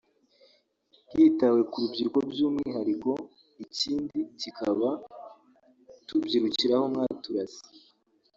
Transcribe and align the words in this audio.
hitawe 1.11 1.59
ku 1.69 1.75
rubyiruko 1.81 2.19
by’umwihariko”; 2.31 3.11
ikindi 3.65 4.19
kikaba 4.41 4.89
“Tubyirukira 6.07 6.73
aho 6.77 6.85
mwaturaze 6.93 7.57